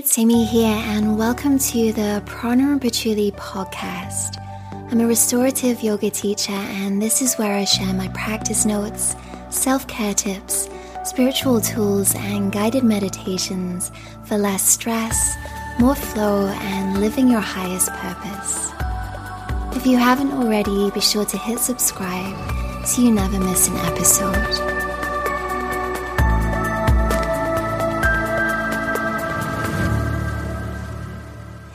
it's 0.00 0.18
Amy 0.18 0.46
here, 0.46 0.82
and 0.86 1.18
welcome 1.18 1.58
to 1.58 1.92
the 1.92 2.22
Prana 2.24 2.78
Patchouli 2.80 3.32
podcast. 3.32 4.42
I'm 4.90 4.98
a 4.98 5.06
restorative 5.06 5.82
yoga 5.82 6.08
teacher, 6.08 6.54
and 6.54 7.02
this 7.02 7.20
is 7.20 7.34
where 7.34 7.54
I 7.54 7.66
share 7.66 7.92
my 7.92 8.08
practice 8.08 8.64
notes, 8.64 9.14
self 9.50 9.86
care 9.88 10.14
tips, 10.14 10.70
spiritual 11.04 11.60
tools, 11.60 12.14
and 12.14 12.50
guided 12.50 12.82
meditations 12.82 13.92
for 14.24 14.38
less 14.38 14.66
stress, 14.66 15.36
more 15.78 15.94
flow, 15.94 16.46
and 16.46 16.98
living 16.98 17.28
your 17.28 17.42
highest 17.42 17.92
purpose. 17.92 18.70
If 19.76 19.86
you 19.86 19.98
haven't 19.98 20.32
already, 20.32 20.90
be 20.92 21.00
sure 21.02 21.26
to 21.26 21.36
hit 21.36 21.58
subscribe 21.58 22.86
so 22.86 23.02
you 23.02 23.12
never 23.12 23.38
miss 23.38 23.68
an 23.68 23.76
episode. 23.76 24.69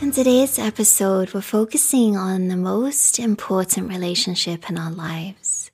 In 0.05 0.11
today's 0.11 0.59
episode, 0.59 1.33
we're 1.33 1.41
focusing 1.41 2.15
on 2.15 2.47
the 2.47 2.55
most 2.55 3.17
important 3.17 3.89
relationship 3.89 4.69
in 4.69 4.77
our 4.77 4.91
lives, 4.91 5.71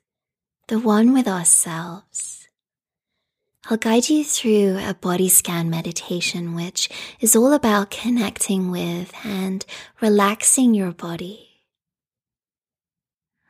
the 0.68 0.78
one 0.78 1.12
with 1.12 1.28
ourselves. 1.28 2.48
I'll 3.66 3.76
guide 3.76 4.08
you 4.08 4.24
through 4.24 4.78
a 4.78 4.94
body 4.94 5.28
scan 5.28 5.68
meditation, 5.68 6.54
which 6.54 6.88
is 7.20 7.36
all 7.36 7.52
about 7.52 7.90
connecting 7.90 8.70
with 8.70 9.12
and 9.22 9.66
relaxing 10.00 10.72
your 10.72 10.92
body. 10.92 11.60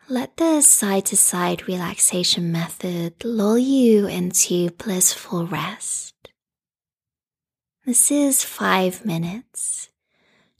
Let 0.08 0.36
the 0.36 0.62
side 0.62 1.06
to 1.06 1.16
side 1.16 1.68
relaxation 1.68 2.50
method 2.50 3.24
lull 3.24 3.56
you 3.56 4.08
into 4.08 4.70
blissful 4.70 5.46
rest. 5.46 6.30
This 7.86 8.10
is 8.10 8.42
five 8.42 9.06
minutes 9.06 9.90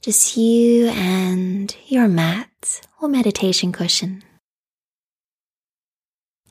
just 0.03 0.35
you 0.35 0.87
and 0.89 1.73
your 1.87 2.09
mat 2.09 2.81
or 3.01 3.07
meditation 3.07 3.71
cushion. 3.71 4.21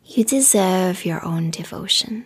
You 0.06 0.25
deserve 0.25 1.05
your 1.05 1.22
own 1.22 1.50
devotion. 1.50 2.25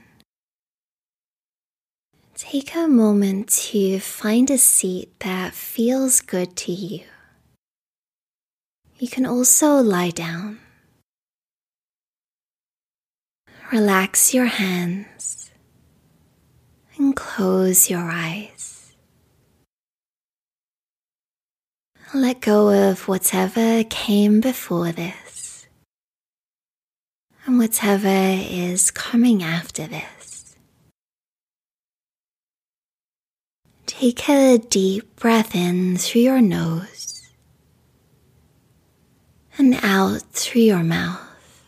Take 2.36 2.76
a 2.76 2.86
moment 2.86 3.48
to 3.70 3.98
find 3.98 4.48
a 4.52 4.58
seat 4.58 5.18
that 5.20 5.52
feels 5.52 6.20
good 6.20 6.54
to 6.58 6.70
you. 6.70 7.00
You 9.00 9.08
can 9.08 9.26
also 9.26 9.78
lie 9.78 10.10
down. 10.10 10.60
Relax 13.72 14.32
your 14.32 14.46
hands 14.46 15.50
and 16.96 17.16
close 17.16 17.90
your 17.90 18.08
eyes. 18.08 18.75
Let 22.14 22.40
go 22.40 22.68
of 22.68 23.08
whatever 23.08 23.82
came 23.82 24.40
before 24.40 24.92
this 24.92 25.66
and 27.44 27.58
whatever 27.58 28.08
is 28.08 28.92
coming 28.92 29.42
after 29.42 29.88
this. 29.88 30.54
Take 33.86 34.28
a 34.28 34.58
deep 34.58 35.16
breath 35.16 35.56
in 35.56 35.96
through 35.96 36.20
your 36.20 36.40
nose 36.40 37.28
and 39.58 39.74
out 39.82 40.22
through 40.30 40.62
your 40.62 40.84
mouth. 40.84 41.64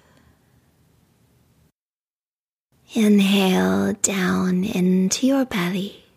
Inhale 2.94 3.94
down 3.94 4.62
into 4.62 5.26
your 5.26 5.44
belly. 5.44 6.07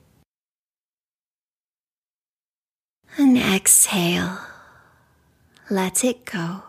And 3.24 3.38
exhale, 3.38 4.40
let 5.70 6.04
it 6.04 6.26
go. 6.26 6.64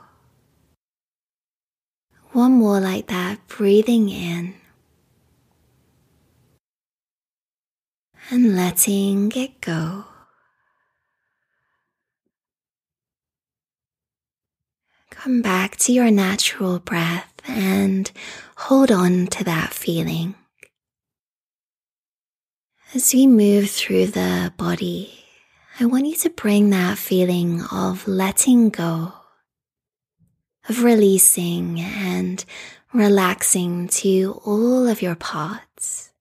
One 2.33 2.53
more 2.53 2.79
like 2.79 3.07
that, 3.07 3.49
breathing 3.49 4.11
in 4.11 4.55
and 8.29 8.55
letting 8.55 9.33
it 9.35 9.63
go. 9.63 10.05
Come 15.09 15.41
back 15.41 15.77
to 15.79 15.93
your 15.95 16.11
natural 16.11 16.81
breath 16.81 17.33
and 17.49 18.13
hold 18.57 18.93
on 18.93 19.27
to 19.29 19.45
that 19.45 19.73
feeling. 19.73 20.35
As 22.95 23.15
we 23.15 23.27
move 23.27 23.71
through 23.71 24.09
the 24.09 24.53
body, 24.59 25.19
I 25.81 25.87
want 25.87 26.07
you 26.07 26.17
to 26.17 26.31
bring 26.31 26.71
that 26.71 26.99
feeling 26.99 27.63
of 27.73 28.07
letting 28.07 28.69
go, 28.69 29.15
of 30.69 30.85
releasing 30.85 31.81
and 31.81 32.45
relaxing 32.93 33.89
to 33.89 34.41
all 34.45 34.87
of 34.87 35.01
your 35.01 35.15
parts. 35.15 36.13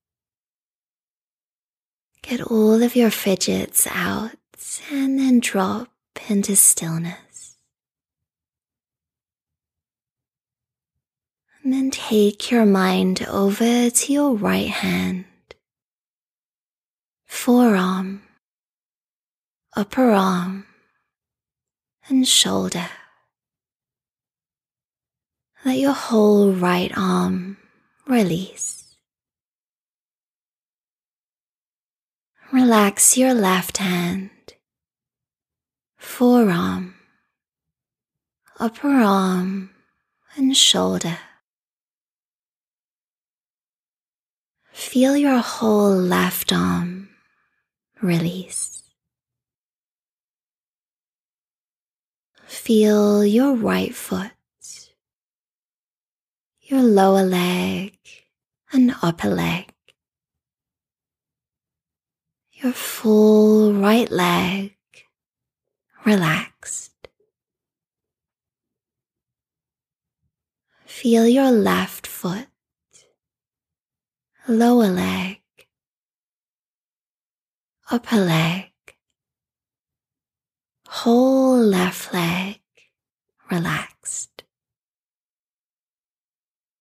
Get 2.22 2.40
all 2.40 2.82
of 2.82 2.96
your 2.96 3.10
fidgets 3.10 3.86
out 3.90 4.32
and 4.90 5.18
then 5.18 5.40
drop 5.40 5.90
into 6.30 6.56
stillness. 6.56 7.58
And 11.62 11.72
then 11.72 11.90
take 11.90 12.50
your 12.50 12.64
mind 12.64 13.26
over 13.28 13.90
to 13.90 14.12
your 14.12 14.34
right 14.34 14.68
hand, 14.68 15.26
forearm, 17.26 18.22
upper 19.74 20.10
arm 20.10 20.66
and 22.08 22.28
shoulder. 22.28 22.88
Let 25.64 25.78
your 25.78 25.92
whole 25.94 26.52
right 26.52 26.92
arm 26.94 27.56
release. 28.06 28.96
Relax 32.52 33.16
your 33.16 33.32
left 33.32 33.78
hand, 33.78 34.30
forearm, 35.96 36.94
upper 38.60 38.90
arm, 38.90 39.70
and 40.36 40.54
shoulder. 40.54 41.16
Feel 44.70 45.16
your 45.16 45.38
whole 45.38 45.96
left 45.96 46.52
arm 46.52 47.08
release. 48.02 48.81
Feel 52.52 53.24
your 53.24 53.54
right 53.56 53.94
foot, 53.94 54.30
your 56.60 56.82
lower 56.82 57.24
leg 57.24 57.96
and 58.72 58.94
upper 59.02 59.28
leg, 59.28 59.72
your 62.52 62.72
full 62.72 63.72
right 63.72 64.10
leg 64.10 64.76
relaxed. 66.04 66.92
Feel 70.84 71.26
your 71.26 71.50
left 71.50 72.06
foot, 72.06 72.48
lower 74.46 74.88
leg, 74.88 75.40
upper 77.90 78.18
leg, 78.18 78.71
whole 80.92 81.56
left 81.56 82.12
leg 82.12 82.60
relaxed. 83.50 84.44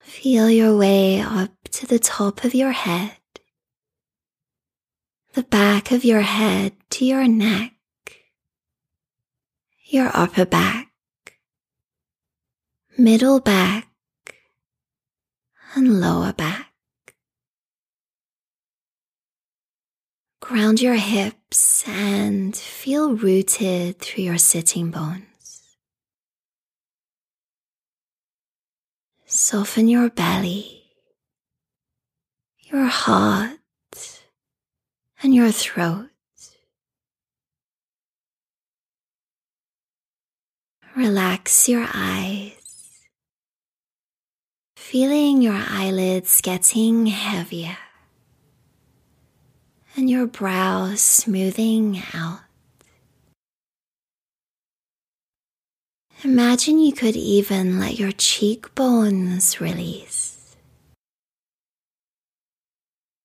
Feel 0.01 0.49
your 0.49 0.75
way 0.75 1.21
up 1.21 1.51
to 1.71 1.87
the 1.87 1.97
top 1.97 2.43
of 2.43 2.53
your 2.53 2.73
head, 2.73 3.17
the 5.33 5.43
back 5.43 5.91
of 5.91 6.03
your 6.03 6.21
head 6.21 6.73
to 6.89 7.05
your 7.05 7.25
neck, 7.25 7.71
your 9.85 10.11
upper 10.13 10.45
back, 10.45 10.91
middle 12.97 13.39
back, 13.39 13.87
and 15.73 16.01
lower 16.01 16.33
back. 16.33 16.70
Ground 20.51 20.81
your 20.81 20.95
hips 20.95 21.87
and 21.87 22.53
feel 22.53 23.13
rooted 23.15 23.99
through 23.99 24.25
your 24.25 24.37
sitting 24.37 24.91
bones. 24.91 25.77
Soften 29.25 29.87
your 29.87 30.09
belly, 30.09 30.83
your 32.69 32.83
heart, 32.83 33.59
and 35.23 35.33
your 35.33 35.51
throat. 35.51 36.09
Relax 40.97 41.69
your 41.69 41.87
eyes, 41.93 43.07
feeling 44.75 45.41
your 45.41 45.63
eyelids 45.69 46.41
getting 46.41 47.05
heavier 47.05 47.77
and 49.95 50.09
your 50.09 50.25
brows 50.25 51.01
smoothing 51.01 52.01
out. 52.13 52.41
Imagine 56.23 56.77
you 56.79 56.93
could 56.93 57.15
even 57.15 57.79
let 57.79 57.97
your 57.97 58.11
cheekbones 58.11 59.59
release. 59.59 60.55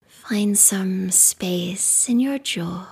Find 0.06 0.58
some 0.58 1.10
space 1.10 2.08
in 2.08 2.20
your 2.20 2.38
jaw. 2.38 2.88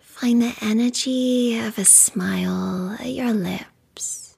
Find 0.00 0.42
the 0.42 0.54
energy 0.60 1.58
of 1.58 1.78
a 1.78 1.84
smile 1.84 2.96
at 3.00 3.12
your 3.12 3.32
lips. 3.32 4.36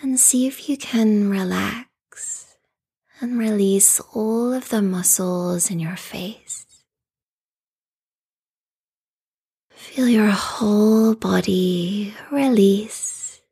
And 0.00 0.18
see 0.18 0.46
if 0.46 0.68
you 0.68 0.76
can 0.76 1.28
relax 1.28 2.49
and 3.20 3.38
release 3.38 4.00
all 4.14 4.52
of 4.52 4.70
the 4.70 4.80
muscles 4.80 5.70
in 5.70 5.78
your 5.78 5.96
face. 5.96 6.66
Feel 9.70 10.08
your 10.08 10.30
whole 10.30 11.14
body 11.14 12.14
release, 12.30 13.42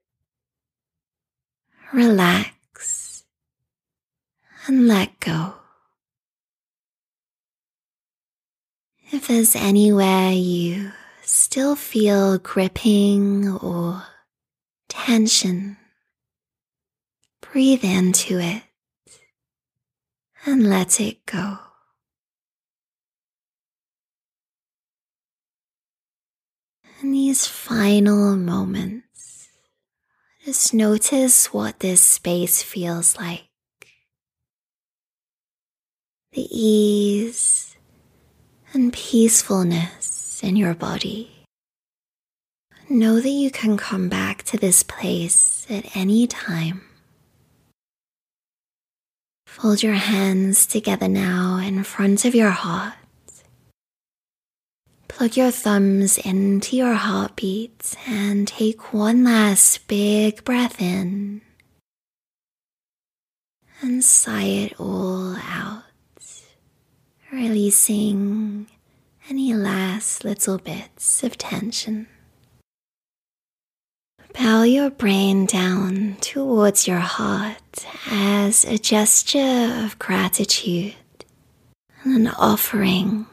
relax, 1.93 3.25
and 4.67 4.89
let 4.89 5.19
go. 5.21 5.55
If 9.11 9.29
there's 9.29 9.57
anywhere 9.57 10.33
you 10.33 10.93
still 11.23 11.77
feel 11.77 12.39
gripping 12.39 13.49
or 13.49 14.03
tension, 14.89 15.77
breathe 17.41 17.85
into 17.85 18.39
it 18.39 18.63
and 20.47 20.69
let 20.69 21.01
it 21.01 21.25
go. 21.27 21.59
In 27.01 27.13
these 27.13 27.47
final 27.47 28.37
moments, 28.37 29.49
just 30.45 30.75
notice 30.75 31.53
what 31.53 31.79
this 31.81 32.03
space 32.03 32.63
feels 32.63 33.17
like. 33.17 33.45
The 36.33 36.49
ease 36.51 37.77
and 38.73 38.93
peacefulness 38.93 40.41
in 40.43 40.57
your 40.57 40.75
body. 40.75 41.47
Know 42.89 43.21
that 43.21 43.29
you 43.29 43.51
can 43.51 43.77
come 43.77 44.09
back 44.09 44.43
to 44.45 44.57
this 44.57 44.83
place 44.83 45.67
at 45.71 45.95
any 45.97 46.27
time. 46.27 46.88
Fold 49.59 49.83
your 49.83 49.95
hands 49.95 50.67
together 50.67 51.09
now 51.09 51.59
in 51.59 51.85
front 51.85 52.25
of 52.25 52.35
your 52.35 52.51
heart 52.51 52.95
Plug 55.19 55.37
your 55.37 55.51
thumbs 55.51 56.17
into 56.17 56.77
your 56.77 56.95
heartbeat 56.95 57.97
and 58.07 58.47
take 58.47 58.93
one 58.93 59.25
last 59.25 59.89
big 59.89 60.45
breath 60.45 60.81
in 60.81 61.41
and 63.81 64.05
sigh 64.05 64.45
it 64.45 64.79
all 64.79 65.35
out, 65.37 65.83
releasing 67.33 68.69
any 69.29 69.53
last 69.55 70.25
little 70.25 70.59
bits 70.59 71.25
of 71.25 71.37
tension. 71.37 72.07
Bow 74.39 74.63
your 74.63 74.89
brain 74.89 75.47
down 75.47 76.17
towards 76.21 76.87
your 76.87 77.01
heart 77.01 77.85
as 78.09 78.65
a 78.65 78.79
gesture 78.79 79.83
of 79.85 79.99
gratitude 79.99 80.95
and 82.05 82.15
an 82.15 82.29
offering 82.39 83.27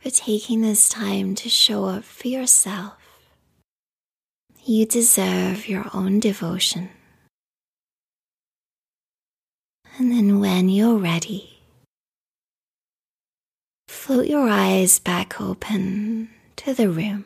for 0.00 0.10
taking 0.10 0.62
this 0.62 0.88
time 0.88 1.36
to 1.36 1.48
show 1.48 1.84
up 1.84 2.02
for 2.02 2.26
yourself. 2.26 2.94
You 4.64 4.86
deserve 4.86 5.68
your 5.68 5.86
own 5.94 6.18
devotion. 6.18 6.90
And 9.98 10.10
then, 10.10 10.40
when 10.40 10.68
you're 10.68 10.98
ready, 10.98 11.60
float 13.86 14.26
your 14.26 14.48
eyes 14.48 14.98
back 14.98 15.40
open 15.40 16.30
to 16.56 16.74
the 16.74 16.90
room. 16.90 17.24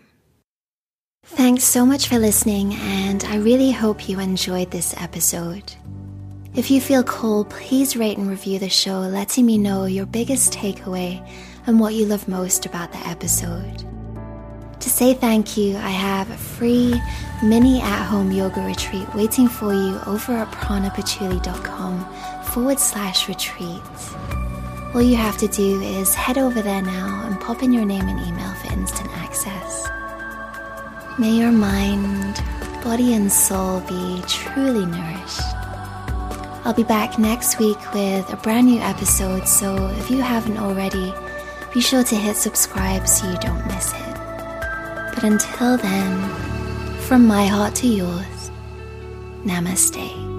Thanks 1.35 1.63
so 1.63 1.87
much 1.87 2.09
for 2.09 2.19
listening, 2.19 2.75
and 2.75 3.23
I 3.23 3.37
really 3.37 3.71
hope 3.71 4.09
you 4.09 4.19
enjoyed 4.19 4.73
this 4.73 4.95
episode. 4.99 5.75
If 6.57 6.73
you 6.73 6.81
feel 6.81 7.05
cool, 7.05 7.45
please 7.45 7.97
rate 7.97 8.19
and 8.19 8.29
review 8.29 8.59
the 8.59 8.69
show, 8.69 8.99
letting 8.99 9.47
me 9.47 9.57
know 9.57 9.85
your 9.85 10.07
biggest 10.07 10.53
takeaway 10.53 11.25
and 11.69 11.79
what 11.79 11.95
you 11.95 12.05
love 12.07 12.27
most 12.27 12.67
about 12.67 12.91
the 12.91 12.99
episode. 13.07 13.85
To 14.81 14.91
say 14.91 15.15
thank 15.15 15.57
you, 15.57 15.77
I 15.77 15.91
have 15.91 16.29
a 16.31 16.37
free 16.37 17.01
mini 17.45 17.81
at 17.81 18.07
home 18.07 18.33
yoga 18.33 18.63
retreat 18.63 19.07
waiting 19.15 19.47
for 19.47 19.73
you 19.73 20.01
over 20.07 20.33
at 20.33 20.51
pranapatchouli.com 20.51 22.43
forward 22.47 22.81
slash 22.81 23.29
retreat. 23.29 23.83
All 24.95 25.03
you 25.03 25.15
have 25.15 25.39
to 25.39 25.47
do 25.47 25.81
is 25.81 26.13
head 26.13 26.39
over 26.39 26.61
there 26.61 26.83
now 26.83 27.23
and 27.25 27.41
pop 27.41 27.63
in 27.63 27.73
your 27.73 27.85
name 27.85 28.09
and 28.09 28.19
email 28.27 28.53
for 28.55 28.73
instant 28.73 29.11
access. 29.19 29.89
May 31.21 31.33
your 31.33 31.53
mind, 31.53 32.43
body, 32.83 33.13
and 33.13 33.31
soul 33.31 33.81
be 33.81 34.23
truly 34.27 34.87
nourished. 34.87 35.53
I'll 36.65 36.73
be 36.73 36.83
back 36.83 37.19
next 37.19 37.59
week 37.59 37.77
with 37.93 38.33
a 38.33 38.39
brand 38.43 38.69
new 38.69 38.81
episode, 38.81 39.47
so 39.47 39.89
if 39.99 40.11
you 40.11 40.23
haven't 40.23 40.57
already, 40.57 41.13
be 41.75 41.83
sure 41.83 42.03
to 42.05 42.17
hit 42.17 42.37
subscribe 42.37 43.07
so 43.07 43.31
you 43.31 43.37
don't 43.37 43.67
miss 43.67 43.93
it. 43.93 44.15
But 45.15 45.25
until 45.25 45.77
then, 45.77 46.31
from 47.01 47.27
my 47.27 47.47
heart 47.47 47.75
to 47.75 47.87
yours, 47.87 48.51
namaste. 49.45 50.30